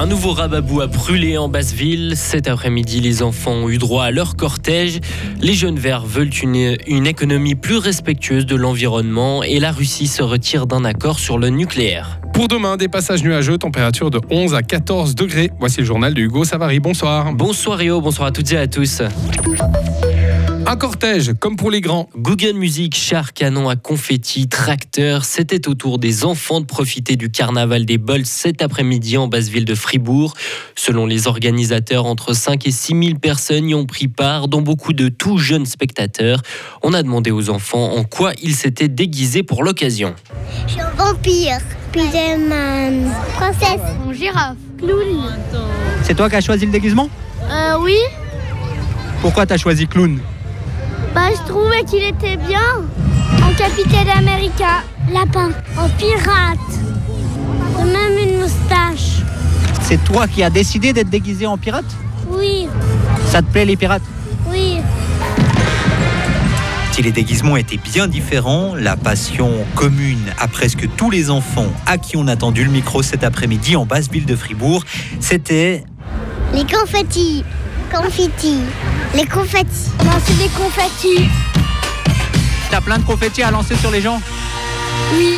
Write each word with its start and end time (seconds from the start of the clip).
Un 0.00 0.06
nouveau 0.06 0.32
rababou 0.32 0.80
a 0.80 0.86
brûlé 0.86 1.36
en 1.36 1.48
Basse-Ville. 1.48 2.14
Cet 2.16 2.48
après-midi, 2.48 3.00
les 3.00 3.22
enfants 3.22 3.52
ont 3.52 3.68
eu 3.68 3.76
droit 3.76 4.04
à 4.04 4.10
leur 4.10 4.34
cortège. 4.34 5.00
Les 5.42 5.52
jeunes 5.52 5.78
verts 5.78 6.06
veulent 6.06 6.32
une, 6.42 6.78
une 6.86 7.06
économie 7.06 7.54
plus 7.54 7.76
respectueuse 7.76 8.46
de 8.46 8.56
l'environnement 8.56 9.42
et 9.42 9.58
la 9.58 9.72
Russie 9.72 10.06
se 10.06 10.22
retire 10.22 10.66
d'un 10.66 10.86
accord 10.86 11.18
sur 11.18 11.36
le 11.36 11.50
nucléaire. 11.50 12.18
Pour 12.32 12.48
demain, 12.48 12.78
des 12.78 12.88
passages 12.88 13.22
nuageux, 13.22 13.58
température 13.58 14.10
de 14.10 14.20
11 14.30 14.54
à 14.54 14.62
14 14.62 15.14
degrés. 15.14 15.50
Voici 15.58 15.80
le 15.80 15.84
journal 15.84 16.14
de 16.14 16.22
Hugo 16.22 16.44
Savary. 16.44 16.80
Bonsoir. 16.80 17.34
Bonsoir 17.34 17.76
Rio, 17.76 18.00
bonsoir 18.00 18.28
à 18.28 18.32
toutes 18.32 18.50
et 18.52 18.56
à 18.56 18.66
tous. 18.66 19.02
Un 20.70 20.76
cortège, 20.76 21.32
comme 21.40 21.56
pour 21.56 21.68
les 21.68 21.80
grands. 21.80 22.08
Google 22.16 22.52
Music, 22.52 22.94
char, 22.94 23.32
canon 23.32 23.68
à 23.68 23.74
confetti, 23.74 24.46
tracteur, 24.46 25.24
c'était 25.24 25.66
au 25.66 25.74
tour 25.74 25.98
des 25.98 26.24
enfants 26.24 26.60
de 26.60 26.64
profiter 26.64 27.16
du 27.16 27.28
carnaval 27.28 27.84
des 27.84 27.98
bols 27.98 28.24
cet 28.24 28.62
après-midi 28.62 29.16
en 29.16 29.26
basse 29.26 29.48
ville 29.48 29.64
de 29.64 29.74
Fribourg. 29.74 30.34
Selon 30.76 31.06
les 31.06 31.26
organisateurs, 31.26 32.06
entre 32.06 32.34
5 32.34 32.68
et 32.68 32.70
6 32.70 33.04
000 33.04 33.18
personnes 33.18 33.68
y 33.68 33.74
ont 33.74 33.84
pris 33.84 34.06
part, 34.06 34.46
dont 34.46 34.62
beaucoup 34.62 34.92
de 34.92 35.08
tout 35.08 35.38
jeunes 35.38 35.66
spectateurs. 35.66 36.40
On 36.84 36.94
a 36.94 37.02
demandé 37.02 37.32
aux 37.32 37.50
enfants 37.50 37.96
en 37.96 38.04
quoi 38.04 38.30
ils 38.40 38.54
s'étaient 38.54 38.86
déguisés 38.86 39.42
pour 39.42 39.64
l'occasion. 39.64 40.14
Je 40.68 40.74
suis 40.74 40.80
un 40.80 40.90
vampire. 40.90 41.58
Puis 41.90 42.02
j'aime 42.12 42.52
une 42.52 43.10
princesse. 43.34 43.80
Mon 44.04 44.12
girafe. 44.12 44.54
Clown. 44.78 45.36
C'est 46.04 46.14
toi 46.14 46.30
qui 46.30 46.36
as 46.36 46.40
choisi 46.40 46.64
le 46.64 46.70
déguisement? 46.70 47.10
Euh, 47.50 47.74
oui. 47.80 47.96
Pourquoi 49.20 49.46
t'as 49.46 49.58
choisi 49.58 49.88
clown? 49.88 50.20
Bah, 51.14 51.28
je 51.32 51.48
trouvais 51.48 51.84
qu'il 51.84 52.02
était 52.02 52.36
bien. 52.36 52.60
En 53.42 53.52
Capitaine 53.54 54.08
America. 54.16 54.82
Lapin. 55.12 55.50
En 55.76 55.88
pirate. 55.90 56.58
Même 57.84 58.18
une 58.18 58.40
moustache. 58.40 59.22
C'est 59.82 60.02
toi 60.04 60.28
qui 60.28 60.42
as 60.42 60.50
décidé 60.50 60.92
d'être 60.92 61.10
déguisé 61.10 61.46
en 61.46 61.56
pirate? 61.58 61.84
Oui, 62.28 62.68
Ça 63.26 63.42
te 63.42 63.50
plaît 63.50 63.64
les 63.64 63.76
pirates? 63.76 64.02
Oui. 64.48 64.76
Si 66.92 67.02
les 67.02 67.10
déguisements 67.10 67.56
étaient 67.56 67.78
bien 67.78 68.06
différents, 68.06 68.74
la 68.76 68.96
passion 68.96 69.50
commune 69.74 70.20
à 70.38 70.46
presque 70.46 70.88
tous 70.96 71.10
les 71.10 71.30
enfants 71.30 71.66
à 71.86 71.98
qui 71.98 72.16
on 72.16 72.28
a 72.28 72.36
tendu 72.36 72.62
le 72.64 72.70
micro 72.70 73.02
cet 73.02 73.24
après-midi 73.24 73.74
en 73.74 73.86
basse 73.86 74.08
ville 74.10 74.26
de 74.26 74.36
Fribourg, 74.36 74.84
c'était 75.18 75.84
Les 76.54 76.64
confettis. 76.64 77.44
Confettis. 77.92 78.60
Les 79.14 79.26
confettis. 79.26 79.90
Non, 80.04 80.12
c'est 80.24 80.38
des 80.38 80.48
confettis. 80.50 81.28
T'as 82.70 82.80
plein 82.80 82.98
de 82.98 83.04
confettis 83.04 83.42
à 83.42 83.50
lancer 83.50 83.74
sur 83.76 83.90
les 83.90 84.00
gens 84.00 84.20
Oui. 85.16 85.34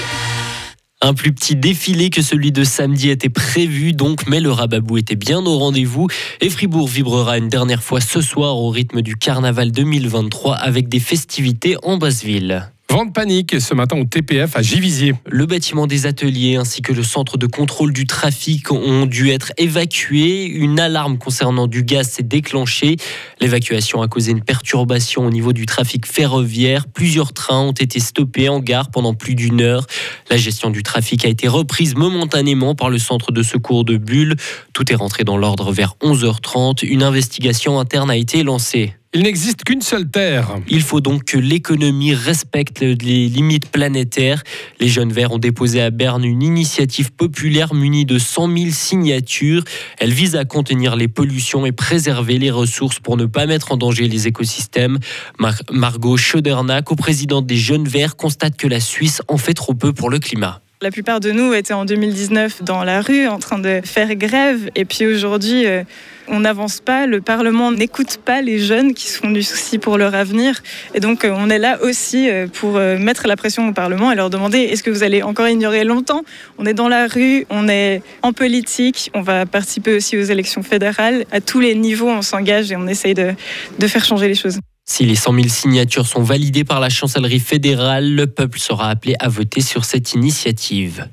Un 1.00 1.14
plus 1.14 1.32
petit 1.32 1.56
défilé 1.56 2.10
que 2.10 2.22
celui 2.22 2.52
de 2.52 2.62
samedi 2.64 3.10
était 3.10 3.30
prévu 3.30 3.92
donc, 3.92 4.28
mais 4.28 4.40
le 4.40 4.52
rababou 4.52 4.98
était 4.98 5.16
bien 5.16 5.38
au 5.44 5.58
rendez-vous 5.58 6.06
et 6.40 6.48
Fribourg 6.50 6.86
vibrera 6.86 7.38
une 7.38 7.48
dernière 7.48 7.82
fois 7.82 8.00
ce 8.00 8.20
soir 8.20 8.56
au 8.56 8.68
rythme 8.68 9.00
du 9.00 9.16
carnaval 9.16 9.72
2023 9.72 10.54
avec 10.54 10.88
des 10.88 11.00
festivités 11.00 11.76
en 11.82 11.96
Basse-Ville. 11.96 12.70
Vente 12.92 13.14
panique 13.14 13.58
ce 13.58 13.72
matin 13.72 13.96
au 13.96 14.04
TPF 14.04 14.54
à 14.54 14.60
Givisier. 14.60 15.14
Le 15.26 15.46
bâtiment 15.46 15.86
des 15.86 16.04
ateliers 16.04 16.56
ainsi 16.56 16.82
que 16.82 16.92
le 16.92 17.02
centre 17.02 17.38
de 17.38 17.46
contrôle 17.46 17.90
du 17.90 18.06
trafic 18.06 18.70
ont 18.70 19.06
dû 19.06 19.30
être 19.30 19.50
évacués. 19.56 20.44
Une 20.44 20.78
alarme 20.78 21.16
concernant 21.16 21.68
du 21.68 21.84
gaz 21.84 22.06
s'est 22.10 22.22
déclenchée. 22.22 22.98
L'évacuation 23.40 24.02
a 24.02 24.08
causé 24.08 24.32
une 24.32 24.42
perturbation 24.42 25.24
au 25.24 25.30
niveau 25.30 25.54
du 25.54 25.64
trafic 25.64 26.04
ferroviaire. 26.04 26.86
Plusieurs 26.86 27.32
trains 27.32 27.62
ont 27.62 27.72
été 27.72 27.98
stoppés 27.98 28.50
en 28.50 28.60
gare 28.60 28.90
pendant 28.90 29.14
plus 29.14 29.36
d'une 29.36 29.62
heure. 29.62 29.86
La 30.28 30.36
gestion 30.36 30.68
du 30.68 30.82
trafic 30.82 31.24
a 31.24 31.28
été 31.28 31.48
reprise 31.48 31.94
momentanément 31.94 32.74
par 32.74 32.90
le 32.90 32.98
centre 32.98 33.32
de 33.32 33.42
secours 33.42 33.86
de 33.86 33.96
Bulle. 33.96 34.36
Tout 34.74 34.92
est 34.92 34.96
rentré 34.96 35.24
dans 35.24 35.38
l'ordre 35.38 35.72
vers 35.72 35.94
11h30. 36.02 36.84
Une 36.84 37.02
investigation 37.02 37.80
interne 37.80 38.10
a 38.10 38.16
été 38.16 38.42
lancée. 38.42 38.92
Il 39.14 39.24
n'existe 39.24 39.64
qu'une 39.64 39.82
seule 39.82 40.10
Terre. 40.10 40.56
Il 40.68 40.80
faut 40.80 41.02
donc 41.02 41.24
que 41.24 41.36
l'économie 41.36 42.14
respecte 42.14 42.80
les 42.80 43.28
limites 43.28 43.68
planétaires. 43.70 44.42
Les 44.80 44.88
Jeunes 44.88 45.12
Verts 45.12 45.32
ont 45.32 45.38
déposé 45.38 45.82
à 45.82 45.90
Berne 45.90 46.24
une 46.24 46.42
initiative 46.42 47.12
populaire 47.12 47.74
munie 47.74 48.06
de 48.06 48.18
100 48.18 48.56
000 48.56 48.70
signatures. 48.70 49.64
Elle 49.98 50.14
vise 50.14 50.34
à 50.34 50.46
contenir 50.46 50.96
les 50.96 51.08
pollutions 51.08 51.66
et 51.66 51.72
préserver 51.72 52.38
les 52.38 52.50
ressources 52.50 53.00
pour 53.00 53.18
ne 53.18 53.26
pas 53.26 53.44
mettre 53.44 53.72
en 53.72 53.76
danger 53.76 54.08
les 54.08 54.28
écosystèmes. 54.28 54.98
Mar- 55.38 55.60
Margot 55.70 56.16
Schoderna, 56.16 56.80
coprésidente 56.80 57.46
des 57.46 57.56
Jeunes 57.58 57.86
Verts, 57.86 58.16
constate 58.16 58.56
que 58.56 58.66
la 58.66 58.80
Suisse 58.80 59.20
en 59.28 59.36
fait 59.36 59.52
trop 59.52 59.74
peu 59.74 59.92
pour 59.92 60.08
le 60.08 60.20
climat. 60.20 60.61
La 60.82 60.90
plupart 60.90 61.20
de 61.20 61.30
nous 61.30 61.54
étaient 61.54 61.74
en 61.74 61.84
2019 61.84 62.64
dans 62.64 62.82
la 62.82 63.02
rue 63.02 63.28
en 63.28 63.38
train 63.38 63.60
de 63.60 63.80
faire 63.84 64.12
grève. 64.16 64.68
Et 64.74 64.84
puis 64.84 65.06
aujourd'hui 65.06 65.64
euh, 65.64 65.84
on 66.26 66.40
n'avance 66.40 66.80
pas, 66.80 67.06
le 67.06 67.20
Parlement 67.20 67.70
n'écoute 67.70 68.18
pas 68.24 68.42
les 68.42 68.58
jeunes 68.58 68.92
qui 68.92 69.06
se 69.06 69.18
font 69.20 69.30
du 69.30 69.44
souci 69.44 69.78
pour 69.78 69.96
leur 69.96 70.16
avenir. 70.16 70.60
Et 70.94 70.98
donc 70.98 71.24
euh, 71.24 71.32
on 71.36 71.50
est 71.50 71.60
là 71.60 71.80
aussi 71.82 72.28
euh, 72.28 72.48
pour 72.48 72.72
mettre 72.72 73.28
la 73.28 73.36
pression 73.36 73.68
au 73.68 73.72
Parlement 73.72 74.10
et 74.10 74.16
leur 74.16 74.28
demander 74.28 74.58
est-ce 74.58 74.82
que 74.82 74.90
vous 74.90 75.04
allez 75.04 75.22
encore 75.22 75.46
ignorer 75.46 75.84
longtemps? 75.84 76.24
On 76.58 76.66
est 76.66 76.74
dans 76.74 76.88
la 76.88 77.06
rue, 77.06 77.46
on 77.48 77.68
est 77.68 78.02
en 78.22 78.32
politique, 78.32 79.12
on 79.14 79.22
va 79.22 79.46
participer 79.46 79.94
aussi 79.94 80.18
aux 80.18 80.24
élections 80.24 80.64
fédérales, 80.64 81.26
à 81.30 81.40
tous 81.40 81.60
les 81.60 81.76
niveaux 81.76 82.10
on 82.10 82.22
s'engage 82.22 82.72
et 82.72 82.76
on 82.76 82.88
essaye 82.88 83.14
de, 83.14 83.34
de 83.78 83.86
faire 83.86 84.04
changer 84.04 84.26
les 84.26 84.34
choses. 84.34 84.58
Si 84.84 85.06
les 85.06 85.14
100 85.14 85.34
000 85.34 85.48
signatures 85.48 86.06
sont 86.06 86.22
validées 86.22 86.64
par 86.64 86.78
la 86.78 86.90
chancellerie 86.90 87.40
fédérale, 87.40 88.14
le 88.14 88.26
peuple 88.26 88.58
sera 88.58 88.90
appelé 88.90 89.14
à 89.20 89.28
voter 89.28 89.60
sur 89.60 89.84
cette 89.84 90.12
initiative. 90.12 91.08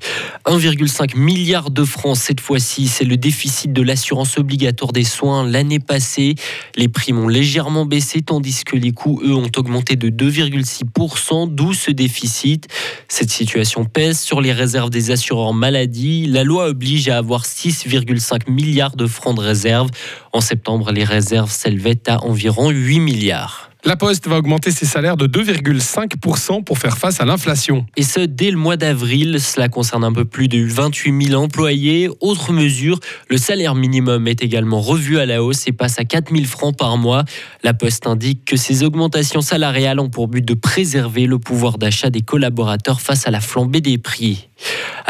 1,5 0.45 1.15
milliard 1.15 1.69
de 1.69 1.83
francs 1.83 2.17
cette 2.17 2.41
fois-ci, 2.41 2.87
c'est 2.87 3.05
le 3.05 3.15
déficit 3.15 3.71
de 3.71 3.81
l'assurance 3.81 4.37
obligatoire 4.37 4.91
des 4.91 5.03
soins 5.03 5.47
l'année 5.47 5.79
passée. 5.79 6.35
Les 6.75 6.87
primes 6.87 7.19
ont 7.19 7.27
légèrement 7.27 7.85
baissé 7.85 8.21
tandis 8.21 8.63
que 8.65 8.75
les 8.75 8.91
coûts, 8.91 9.21
eux, 9.23 9.35
ont 9.35 9.51
augmenté 9.55 9.95
de 9.95 10.09
2,6%, 10.09 11.53
d'où 11.53 11.73
ce 11.73 11.91
déficit. 11.91 12.67
Cette 13.07 13.29
situation 13.29 13.85
pèse 13.85 14.19
sur 14.19 14.41
les 14.41 14.51
réserves 14.51 14.89
des 14.89 15.11
assureurs 15.11 15.53
maladie. 15.53 16.25
La 16.25 16.43
loi 16.43 16.67
oblige 16.67 17.07
à 17.07 17.17
avoir 17.17 17.45
6,5 17.45 18.51
milliards 18.51 18.95
de 18.95 19.05
francs 19.05 19.35
de 19.35 19.41
réserve. 19.41 19.89
En 20.33 20.41
septembre, 20.41 20.91
les 20.91 21.03
réserves 21.03 21.51
s'élevaient 21.51 22.09
à 22.09 22.23
environ 22.25 22.69
8 22.71 22.99
milliards. 22.99 23.58
La 23.85 23.95
Poste 23.95 24.27
va 24.27 24.37
augmenter 24.37 24.71
ses 24.71 24.85
salaires 24.85 25.15
de 25.15 25.25
2,5% 25.25 26.65
pour 26.65 26.77
faire 26.77 26.97
face 26.97 27.21
à 27.21 27.25
l'inflation. 27.25 27.85
Et 27.95 28.03
ce, 28.03 28.19
dès 28.19 28.51
le 28.51 28.57
mois 28.57 28.75
d'avril, 28.75 29.39
cela 29.39 29.69
concerne 29.69 30.03
un 30.03 30.11
peu 30.11 30.25
plus 30.25 30.49
de 30.49 30.65
28 30.65 31.27
000 31.29 31.41
employés. 31.41 32.09
Autre 32.19 32.51
mesure, 32.51 32.99
le 33.29 33.37
salaire 33.37 33.75
minimum 33.75 34.27
est 34.27 34.43
également 34.43 34.81
revu 34.81 35.17
à 35.17 35.25
la 35.25 35.41
hausse 35.41 35.65
et 35.67 35.71
passe 35.71 35.97
à 35.97 36.03
4 36.03 36.31
000 36.33 36.43
francs 36.43 36.75
par 36.77 36.97
mois. 36.97 37.23
La 37.63 37.73
Poste 37.73 38.05
indique 38.05 38.43
que 38.43 38.57
ces 38.57 38.83
augmentations 38.83 39.41
salariales 39.41 40.01
ont 40.01 40.09
pour 40.09 40.27
but 40.27 40.43
de 40.43 40.55
préserver 40.55 41.25
le 41.25 41.39
pouvoir 41.39 41.77
d'achat 41.77 42.09
des 42.09 42.21
collaborateurs 42.21 42.99
face 42.99 43.27
à 43.27 43.31
la 43.31 43.39
flambée 43.39 43.81
des 43.81 43.97
prix. 43.97 44.49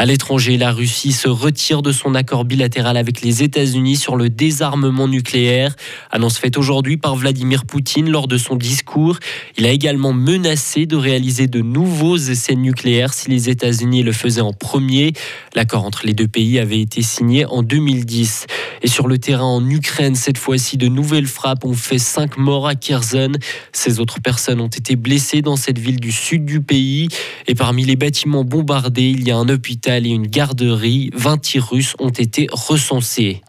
À 0.00 0.06
l'étranger, 0.06 0.56
la 0.56 0.72
Russie 0.72 1.12
se 1.12 1.28
retire 1.28 1.82
de 1.82 1.92
son 1.92 2.14
accord 2.14 2.46
bilatéral 2.46 2.96
avec 2.96 3.20
les 3.20 3.42
États-Unis 3.42 3.96
sur 3.96 4.16
le 4.16 4.30
désarmement 4.30 5.06
nucléaire. 5.06 5.76
Annonce 6.10 6.38
faite 6.38 6.56
aujourd'hui 6.56 6.96
par 6.96 7.16
Vladimir 7.16 7.66
Poutine 7.66 8.08
lors 8.08 8.26
de 8.26 8.38
son 8.38 8.56
discours. 8.56 9.18
Il 9.58 9.66
a 9.66 9.70
également 9.70 10.14
menacé 10.14 10.86
de 10.86 10.96
réaliser 10.96 11.48
de 11.48 11.60
nouveaux 11.60 12.16
essais 12.16 12.54
nucléaires 12.54 13.12
si 13.12 13.28
les 13.28 13.50
États-Unis 13.50 14.02
le 14.02 14.12
faisaient 14.12 14.40
en 14.40 14.54
premier. 14.54 15.12
L'accord 15.54 15.84
entre 15.84 16.06
les 16.06 16.14
deux 16.14 16.28
pays 16.28 16.58
avait 16.58 16.80
été 16.80 17.02
signé 17.02 17.44
en 17.44 17.62
2010. 17.62 18.46
Et 18.80 18.88
sur 18.88 19.06
le 19.06 19.18
terrain 19.18 19.44
en 19.44 19.68
Ukraine, 19.68 20.14
cette 20.14 20.38
fois-ci, 20.38 20.78
de 20.78 20.88
nouvelles 20.88 21.26
frappes 21.26 21.66
ont 21.66 21.74
fait 21.74 21.98
cinq 21.98 22.38
morts 22.38 22.66
à 22.66 22.74
Kherson. 22.74 23.32
Ces 23.72 24.00
autres 24.00 24.22
personnes 24.22 24.62
ont 24.62 24.68
été 24.68 24.96
blessées 24.96 25.42
dans 25.42 25.56
cette 25.56 25.78
ville 25.78 26.00
du 26.00 26.10
sud 26.10 26.46
du 26.46 26.62
pays. 26.62 27.08
Et 27.50 27.56
parmi 27.56 27.84
les 27.84 27.96
bâtiments 27.96 28.44
bombardés, 28.44 29.10
il 29.10 29.26
y 29.26 29.32
a 29.32 29.36
un 29.36 29.48
hôpital 29.48 30.06
et 30.06 30.10
une 30.10 30.28
garderie. 30.28 31.10
20 31.14 31.38
tirs 31.38 31.68
russes 31.68 31.96
ont 31.98 32.10
été 32.10 32.46
recensés. 32.52 33.42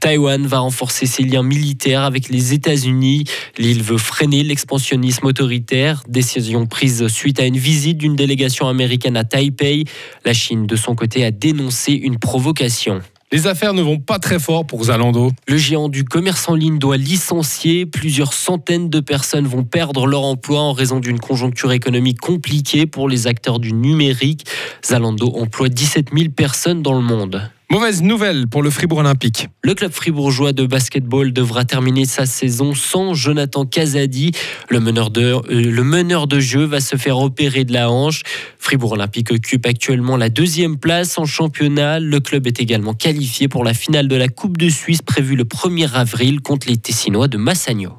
Taïwan 0.00 0.46
va 0.46 0.58
renforcer 0.58 1.06
ses 1.06 1.22
liens 1.22 1.42
militaires 1.42 2.02
avec 2.02 2.28
les 2.28 2.52
États-Unis. 2.52 3.24
L'île 3.56 3.82
veut 3.82 3.96
freiner 3.96 4.42
l'expansionnisme 4.42 5.24
autoritaire. 5.24 6.02
Décision 6.06 6.66
prise 6.66 7.06
suite 7.08 7.40
à 7.40 7.46
une 7.46 7.56
visite 7.56 7.96
d'une 7.96 8.16
délégation 8.16 8.68
américaine 8.68 9.16
à 9.16 9.24
Taipei. 9.24 9.84
La 10.26 10.34
Chine, 10.34 10.66
de 10.66 10.76
son 10.76 10.94
côté, 10.94 11.24
a 11.24 11.30
dénoncé 11.30 11.92
une 11.92 12.18
provocation. 12.18 13.00
Les 13.30 13.46
affaires 13.46 13.74
ne 13.74 13.82
vont 13.82 13.98
pas 13.98 14.18
très 14.18 14.38
fort 14.38 14.66
pour 14.66 14.84
Zalando. 14.84 15.32
Le 15.46 15.58
géant 15.58 15.90
du 15.90 16.02
commerce 16.02 16.48
en 16.48 16.54
ligne 16.54 16.78
doit 16.78 16.96
licencier. 16.96 17.84
Plusieurs 17.84 18.32
centaines 18.32 18.88
de 18.88 19.00
personnes 19.00 19.46
vont 19.46 19.64
perdre 19.64 20.06
leur 20.06 20.22
emploi 20.22 20.60
en 20.60 20.72
raison 20.72 20.98
d'une 20.98 21.20
conjoncture 21.20 21.72
économique 21.72 22.20
compliquée 22.20 22.86
pour 22.86 23.06
les 23.06 23.26
acteurs 23.26 23.58
du 23.58 23.74
numérique. 23.74 24.46
Zalando 24.84 25.32
emploie 25.36 25.68
17 25.68 26.08
000 26.14 26.30
personnes 26.30 26.82
dans 26.82 26.94
le 26.94 27.02
monde. 27.02 27.50
Mauvaise 27.70 28.02
nouvelle 28.02 28.46
pour 28.46 28.62
le 28.62 28.70
Fribourg 28.70 29.00
Olympique. 29.00 29.48
Le 29.62 29.74
club 29.74 29.92
fribourgeois 29.92 30.54
de 30.54 30.64
basketball 30.64 31.34
devra 31.34 31.66
terminer 31.66 32.06
sa 32.06 32.24
saison 32.24 32.74
sans 32.74 33.12
Jonathan 33.12 33.66
Casadi. 33.66 34.32
Le 34.70 34.80
meneur 34.80 35.10
de, 35.10 35.20
euh, 35.20 35.42
le 35.48 35.84
meneur 35.84 36.26
de 36.28 36.40
jeu 36.40 36.64
va 36.64 36.80
se 36.80 36.96
faire 36.96 37.18
opérer 37.18 37.66
de 37.66 37.74
la 37.74 37.90
hanche. 37.90 38.22
Fribourg 38.58 38.92
Olympique 38.92 39.30
occupe 39.30 39.66
actuellement 39.66 40.16
la 40.16 40.30
deuxième 40.30 40.78
place 40.78 41.18
en 41.18 41.26
championnat. 41.26 42.00
Le 42.00 42.20
club 42.20 42.46
est 42.46 42.58
également 42.58 42.94
qualifié 42.94 43.48
pour 43.48 43.64
la 43.64 43.74
finale 43.74 44.08
de 44.08 44.16
la 44.16 44.28
Coupe 44.28 44.56
de 44.56 44.70
Suisse 44.70 45.02
prévue 45.02 45.36
le 45.36 45.44
1er 45.44 45.92
avril 45.92 46.40
contre 46.40 46.68
les 46.68 46.78
Tessinois 46.78 47.28
de 47.28 47.36
Massagno. 47.36 47.98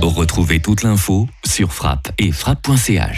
Retrouvez 0.00 0.60
toute 0.60 0.84
l'info 0.84 1.26
sur 1.44 1.72
frappe 1.72 2.12
et 2.18 2.30
frappe.ch. 2.30 3.10